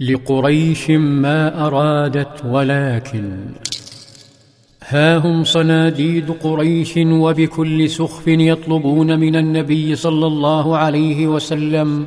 [0.00, 3.38] لقريش ما أرادت ولكن
[4.88, 12.06] ها هم صناديد قريش وبكل سخف يطلبون من النبي صلى الله عليه وسلم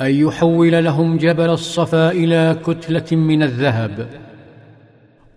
[0.00, 4.08] أن يحول لهم جبل الصفا إلى كتلة من الذهب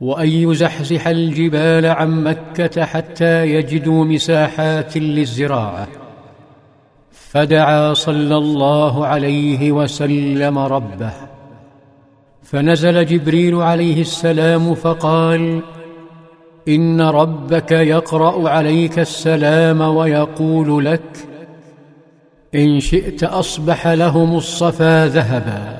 [0.01, 5.87] وأن يزحزح الجبال عن مكة حتى يجدوا مساحات للزراعة.
[7.11, 11.28] فدعا صلى الله عليه وسلم ربه.
[12.51, 15.61] فنزل جبريل عليه السلام فقال
[16.67, 21.27] إن ربك يقرأ عليك السلام ويقول لك
[22.55, 25.79] إن شئت أصبح لهم الصفا ذهبا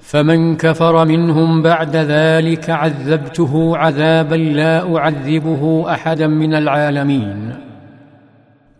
[0.00, 7.54] فمن كفر منهم بعد ذلك عذبته عذابا لا أعذبه أحدا من العالمين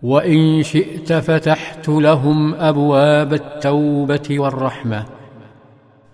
[0.03, 5.18] وإن شئت فتحت لهم أبواب التوبة والرحمة.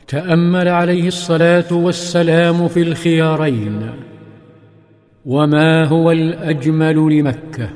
[0.08, 3.90] تأمل عليه الصلاة والسلام في الخيارين.
[5.26, 7.68] وما هو الأجمل لمكة؟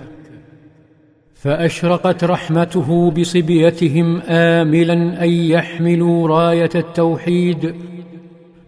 [1.34, 7.74] فأشرقت رحمته بصبيتهم املا أن يحملوا راية التوحيد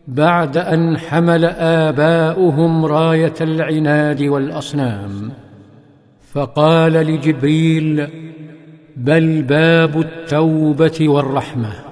[0.09, 5.31] بعد أن حمل آباؤهم راية العناد والأصنام.
[6.33, 8.09] فقال لجبريل
[8.97, 11.90] بل باب التوبة والرحمة.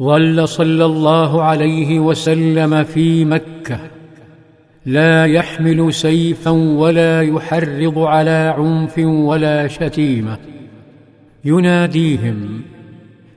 [0.00, 3.78] ظل صلى الله عليه وسلم في مكه
[4.86, 10.38] لا يحمل سيفا ولا يحرض على عنف ولا شتيمه
[11.44, 12.62] يناديهم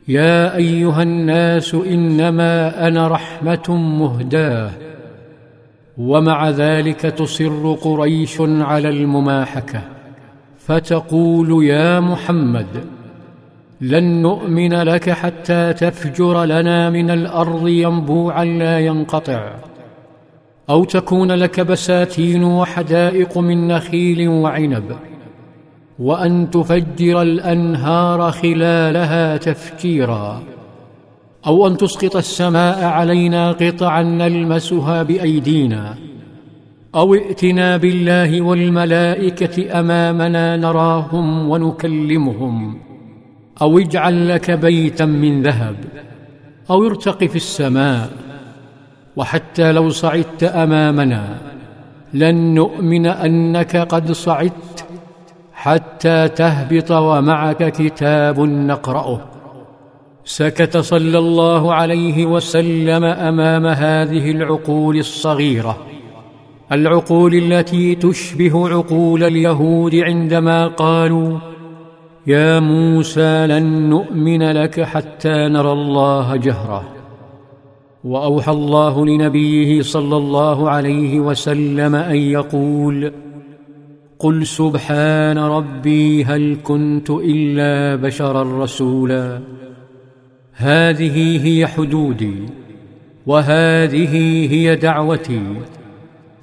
[0.08, 4.72] يا ايها الناس انما أنا رحمه مهداه
[5.98, 9.82] ومع ذلك تصر قريش على المماحكه
[10.58, 12.68] فتقول يا محمد
[13.84, 19.56] لن نؤمن لك حتى تفجر لنا من الأرض ينبوعا لا ينقطع
[20.70, 24.96] أو تكون لك بساتين وحدائق من نخيل وعنب
[26.00, 30.44] وأن تفجر الأنهار خلالها تفجيرا
[31.48, 35.96] أو أن تسقط السماء علينا قطعا نلمسها بأيدينا
[36.96, 42.93] أو ائتنا بالله والملائكة أمامنا نراهم ونكلمهم.
[43.62, 45.76] أو اجعل لك بيتا من ذهب
[46.70, 48.10] أو ارتق في السماء
[49.16, 51.38] وحتى لو صعدت أمامنا
[52.14, 54.86] لن نؤمن أنك قد صعدت
[55.54, 59.22] حتى تهبط ومعك كتاب نقرأه.
[60.26, 65.78] سكت صلى الله عليه وسلم أمام هذه العقول الصغيرة
[66.72, 71.40] العقول التي تشبه عقول اليهود عندما قالوا
[72.28, 76.84] يا موسى لن نؤمن لك حتى نرى الله جهره
[78.04, 83.12] وأوحى الله لنبيه صلى الله عليه وسلم أن يقول
[84.20, 89.42] قل سبحان ربي هل كنت إلا بشرا رسولا.
[90.54, 92.36] هذه هي حدودي
[93.26, 94.16] وهذه
[94.52, 95.42] هي دعوتي.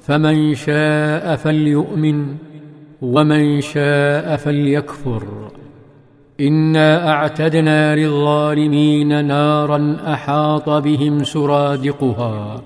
[0.00, 2.26] فمن شاء فليؤمن
[3.02, 5.50] ومن شاء فليكفر.
[6.40, 12.62] انا اعتدنا للظالمين نارا احاط بهم سرادقها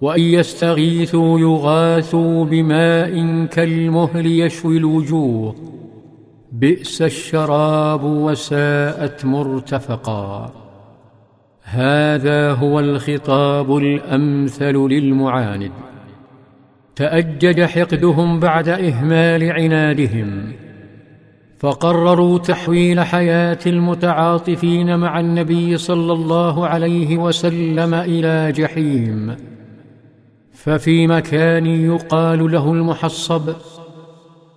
[0.00, 5.54] وان يستغيثوا يغاثوا بماء كالمهل يشوي الوجوه
[6.52, 10.52] بئس الشراب وساءت مرتفقا
[11.62, 15.72] هذا هو الخطاب الامثل للمعاند
[16.96, 20.52] تاجج حقدهم بعد اهمال عنادهم
[21.58, 29.36] فقرروا تحويل حياة المتعاطفين مع النبي صلى الله عليه وسلم إلى جحيم.
[30.52, 33.50] ففي مكان يقال له المحصب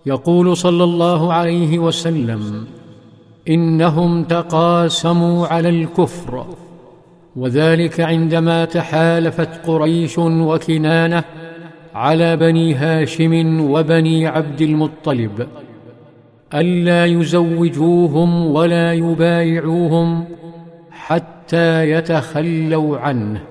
[0.05, 2.65] يقول صلى الله عليه وسلم
[3.49, 6.45] إنهم تقاسموا على الكفر
[7.35, 11.23] وذلك عندما تحالفت قريش وكنانة
[11.93, 15.47] على بني هاشم وبني عبد المطلب.
[16.53, 20.25] ألا يزوجوهم ولا يبايعوهم
[20.91, 23.41] حتى يتخلوا عنه.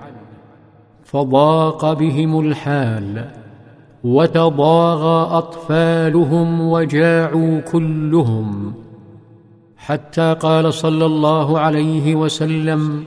[1.04, 3.24] فضاق بهم الحال
[4.04, 8.74] وتضاغى أطفالهم وجاعوا كلهم.
[9.76, 13.04] حتى قال صلى الله عليه وسلم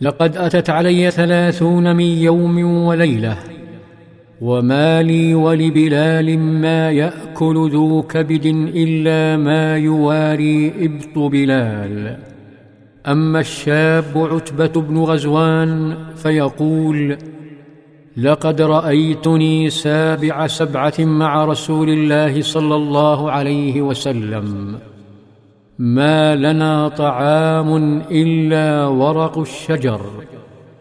[0.00, 3.53] لقد أتت علي ثلاثون من يوم وليلة.
[4.44, 12.16] وما لي ولبلال ما ياكل ذو كبد الا ما يواري ابط بلال.
[13.06, 17.18] اما الشاب عتبه بن غزوان فيقول
[18.16, 24.78] لقد رايتني سابع سبعه مع رسول الله صلى الله عليه وسلم.
[25.78, 30.00] ما لنا طعام الا ورق الشجر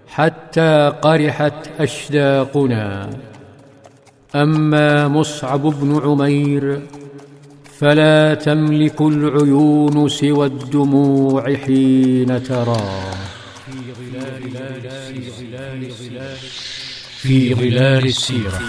[0.07, 3.09] حتى قرحت اشداقنا.
[4.35, 6.81] أما مصعب بن عمير
[7.79, 13.13] فلا تملك العيون سوى الدموع حين تراه.
[17.21, 18.61] في ظلال السيرة.